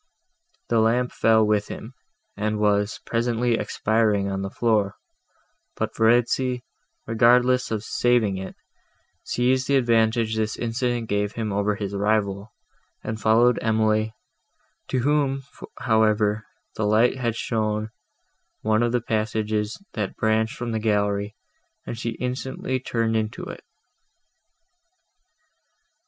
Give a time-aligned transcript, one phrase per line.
[0.69, 1.93] The lamp fell with him,
[2.35, 4.95] and was presently expiring on the floor;
[5.75, 6.63] but Verezzi,
[7.05, 8.55] regardless of saving it,
[9.23, 12.51] seized the advantage this accident gave him over his rival,
[13.03, 14.11] and followed Emily,
[14.87, 15.43] to whom,
[15.81, 17.91] however, the light had shown
[18.61, 21.35] one of the passages that branched from the gallery,
[21.85, 23.63] and she instantly turned into it.